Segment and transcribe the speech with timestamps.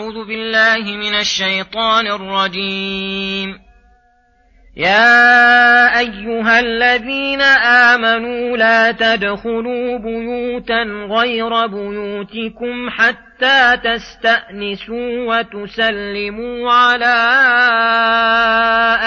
[0.00, 3.58] أعوذ بالله من الشيطان الرجيم.
[4.76, 7.40] يا أيها الذين
[7.92, 17.16] آمنوا لا تدخلوا بيوتا غير بيوتكم حتى تستأنسوا وتسلموا على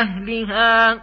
[0.00, 1.02] أهلها.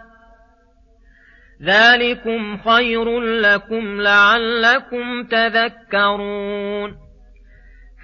[1.62, 7.05] ذلكم خير لكم لعلكم تذكرون.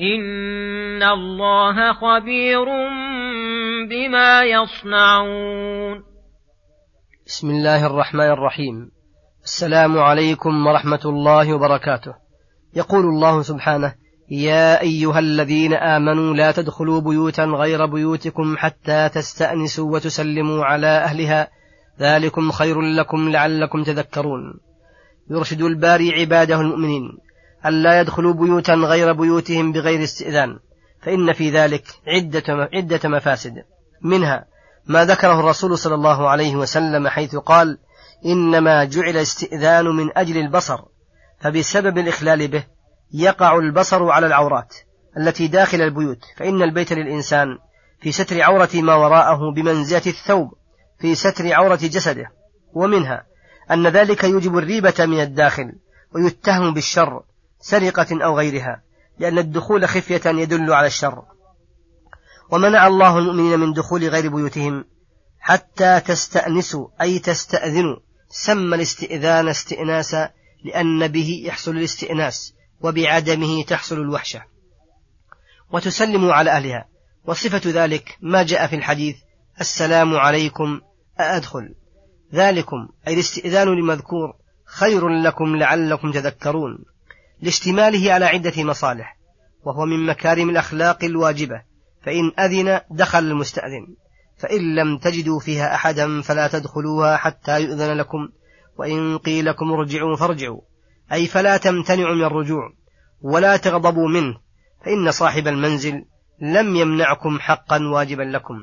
[0.00, 2.64] إن الله خبير
[3.90, 6.02] بما يصنعون.
[7.26, 8.90] بسم الله الرحمن الرحيم.
[9.44, 12.14] السلام عليكم ورحمة الله وبركاته.
[12.76, 13.94] يقول الله سبحانه
[14.30, 21.48] يا أيها الذين آمنوا لا تدخلوا بيوتا غير بيوتكم حتى تستأنسوا وتسلموا على أهلها.
[22.00, 24.60] ذلكم خير لكم لعلكم تذكرون.
[25.30, 27.18] يرشد الباري عباده المؤمنين.
[27.66, 30.58] ألا يدخلوا بيوتا غير بيوتهم بغير استئذان
[31.02, 33.54] فإن في ذلك عدة عدة مفاسد.
[34.02, 34.44] منها
[34.86, 37.78] ما ذكره الرسول صلى الله عليه وسلم حيث قال
[38.26, 40.78] إنما جعل استئذان من أجل البصر
[41.40, 42.64] فبسبب الإخلال به
[43.12, 44.74] يقع البصر على العورات
[45.16, 47.58] التي داخل البيوت فإن البيت للإنسان
[48.00, 50.54] في ستر عورة ما وراءه بمنزلة الثوب
[51.00, 52.32] في ستر عورة جسده.
[52.74, 53.26] ومنها
[53.70, 55.72] أن ذلك يوجب الريبة من الداخل
[56.14, 57.22] ويتهم بالشر
[57.64, 58.82] سرقة أو غيرها
[59.18, 61.22] لأن الدخول خفية يدل على الشر.
[62.50, 64.84] ومنع الله المؤمنين من دخول غير بيوتهم
[65.40, 67.96] حتى تستأنسوا أي تستأذنوا.
[68.28, 70.30] سمى الاستئذان استئناسا
[70.64, 74.42] لأن به يحصل الاستئناس وبعدمه تحصل الوحشة.
[75.72, 76.88] وتسلموا على أهلها.
[77.24, 79.16] وصفة ذلك ما جاء في الحديث
[79.60, 80.80] السلام عليكم
[81.20, 81.74] أأدخل.
[82.34, 86.93] ذلكم أي الاستئذان لمذكور خير لكم لعلكم تذكرون.
[87.44, 89.16] لاشتماله على عدة مصالح
[89.64, 91.62] وهو من مكارم الأخلاق الواجبة
[92.02, 93.86] فإن أذن دخل المستأذن
[94.36, 98.28] فإن لم تجدوا فيها أحدا فلا تدخلوها حتى يؤذن لكم
[98.78, 100.60] وإن قيل لكم ارجعوا فارجعوا
[101.12, 102.72] أي فلا تمتنعوا من الرجوع
[103.20, 104.34] ولا تغضبوا منه
[104.84, 106.04] فإن صاحب المنزل
[106.40, 108.54] لم يمنعكم حقا واجبا لكم.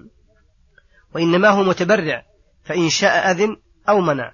[1.16, 2.24] وإنما هو متبرع
[2.64, 3.56] فإن شاء أذن
[3.90, 4.34] أو منع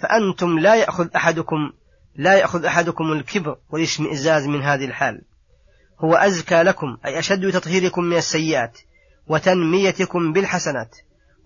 [0.00, 1.72] فأنتم لا يأخذ أحدكم
[2.18, 5.22] لا يأخذ أحدكم الكبر والاشمئزاز من هذه الحال.
[5.98, 8.78] هو أزكى لكم أي أشد تطهيركم من السيئات
[9.26, 10.96] وتنميتكم بالحسنات.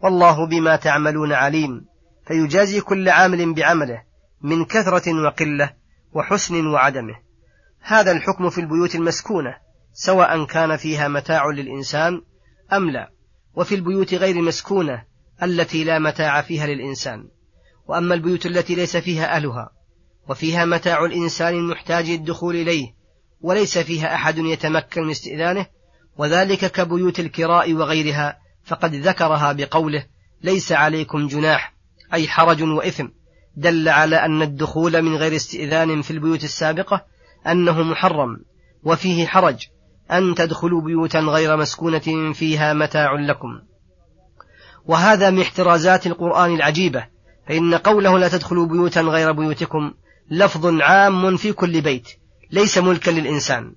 [0.02, 1.86] والله بما تعملون عليم.
[2.26, 4.02] فيجازي كل عامل بعمله
[4.42, 5.72] من كثرة وقلة
[6.12, 7.14] وحسن وعدمه.
[7.80, 9.56] هذا الحكم في البيوت المسكونة
[9.92, 12.22] سواء كان فيها متاع للإنسان
[12.72, 13.10] أم لا.
[13.54, 15.04] وفي البيوت غير المسكونة
[15.42, 17.28] التي لا متاع فيها للإنسان.
[17.86, 19.79] وأما البيوت التي ليس فيها أهلها
[20.30, 22.94] وفيها متاع الإنسان المحتاج الدخول إليه
[23.40, 25.66] وليس فيها أحد يتمكن من استئذانه
[26.18, 30.06] وذلك كبيوت الكراء وغيرها فقد ذكرها بقوله
[30.42, 31.74] ليس عليكم جناح
[32.14, 33.06] أي حرج وإثم
[33.56, 37.04] دل على أن الدخول من غير استئذان في البيوت السابقة
[37.46, 38.36] أنه محرم
[38.82, 39.66] وفيه حرج
[40.12, 43.60] أن تدخلوا بيوتا غير مسكونة فيها متاع لكم.
[44.86, 47.06] وهذا من احترازات القرآن العجيبة
[47.48, 49.92] فإن قوله لا تدخلوا بيوتا غير بيوتكم
[50.30, 52.08] لفظ عام في كل بيت
[52.50, 53.74] ليس ملكا للإنسان.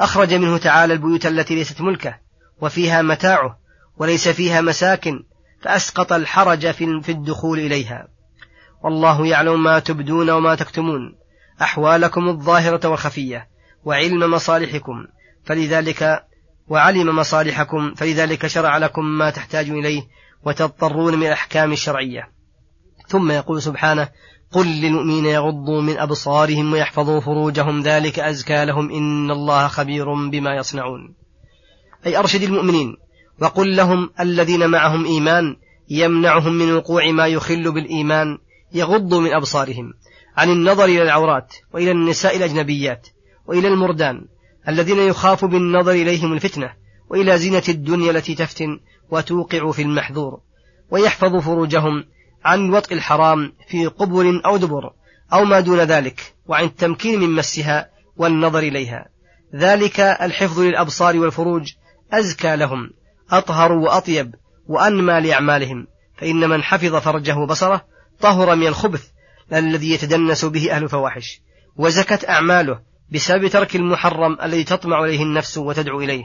[0.00, 2.18] أخرج منه تعالى البيوت التي ليست ملكه
[2.60, 3.58] وفيها متاعه
[3.96, 5.24] وليس فيها مساكن
[5.62, 8.08] فأسقط الحرج في الدخول إليها.
[8.84, 11.14] والله يعلم ما تبدون وما تكتمون.
[11.62, 13.48] أحوالكم الظاهرة والخفية
[13.84, 15.06] وعلم مصالحكم
[15.44, 16.24] فلذلك
[16.68, 20.02] وعلم مصالحكم فلذلك شرع لكم ما تحتاجون إليه
[20.44, 22.28] وتضطرون من الأحكام الشرعية.
[23.08, 24.08] ثم يقول سبحانه
[24.52, 31.14] قل للمؤمنين يغضوا من أبصارهم ويحفظوا فروجهم ذلك أزكى لهم إن الله خبير بما يصنعون.
[32.06, 32.96] أي أرشد المؤمنين
[33.40, 35.56] وقل لهم الذين معهم إيمان
[35.90, 38.38] يمنعهم من وقوع ما يخل بالإيمان
[38.74, 39.92] يغضوا من أبصارهم
[40.36, 43.08] عن النظر إلى العورات وإلى النساء الأجنبيات
[43.46, 44.26] وإلى المردان
[44.68, 46.72] الذين يخاف بالنظر إليهم الفتنة
[47.10, 50.40] وإلى زينة الدنيا التي تفتن وتوقع في المحذور
[50.90, 52.04] ويحفظوا فروجهم
[52.44, 54.90] عن وطء الحرام في قبر أو دبر
[55.32, 59.08] أو ما دون ذلك وعن التمكين من مسها والنظر إليها.
[59.56, 61.72] ذلك الحفظ للأبصار والفروج
[62.12, 62.90] أزكى لهم
[63.30, 64.34] أطهر وأطيب
[64.66, 65.86] وأنمى لأعمالهم.
[66.18, 67.84] فإن من حفظ فرجه وبصره
[68.20, 69.08] طهر من الخبث
[69.52, 71.40] الذي يتدنس به أهل الفواحش.
[71.76, 72.80] وزكت أعماله
[73.12, 76.24] بسبب ترك المحرم الذي تطمع إليه النفس وتدعو إليه.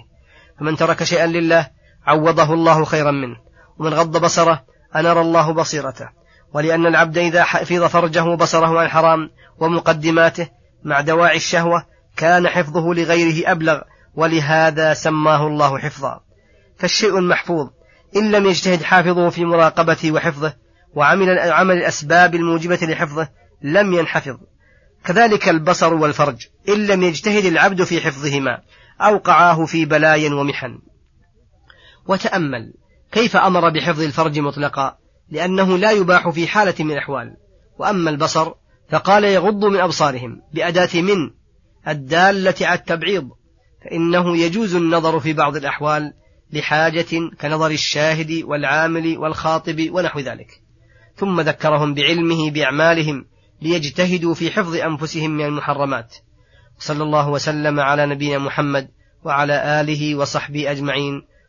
[0.59, 1.69] فمن ترك شيئا لله
[2.05, 3.35] عوضه الله خيرا منه
[3.79, 4.63] ومن غض بصره
[4.99, 6.09] أنار الله بصيرته.
[6.53, 9.29] ولأن العبد إذا حفظ فرجه وبصره عن الحرام
[9.59, 10.47] ومقدماته
[10.83, 11.85] مع دواعي الشهوة
[12.17, 13.81] كان حفظه لغيره أبلغ
[14.15, 16.19] ولهذا سماه الله حفظا.
[16.79, 17.69] فالشيء المحفوظ
[18.15, 20.53] إن لم يجتهد حافظه في مراقبته وحفظه
[20.95, 23.29] وعمل عمل الأسباب الموجبة لحفظه
[23.61, 24.37] لم ينحفظ.
[25.05, 28.61] كذلك البصر والفرج إن لم يجتهد العبد في حفظهما
[29.01, 30.79] أوقعاه في بلايا ومحن.
[32.07, 32.73] وتأمل
[33.11, 34.97] كيف أمر بحفظ الفرج مطلقا؟
[35.29, 37.35] لأنه لا يباح في حالة من الأحوال.
[37.79, 38.53] وأما البصر
[38.89, 41.31] فقال يغض من أبصارهم بأداة من
[41.87, 43.29] الدالة على التبعيض
[43.83, 46.13] فإنه يجوز النظر في بعض الأحوال
[46.53, 50.61] لحاجة كنظر الشاهد والعامل والخاطب ونحو ذلك.
[51.15, 53.25] ثم ذكرهم بعلمه بأعمالهم
[53.61, 56.15] ليجتهدوا في حفظ أنفسهم من المحرمات.
[56.79, 58.89] صلى الله وسلم على نبينا محمد
[59.23, 61.21] وعلى آله وصحبه أجمعين.